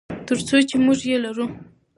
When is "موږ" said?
0.85-0.99